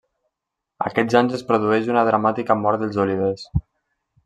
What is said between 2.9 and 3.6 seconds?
olivers.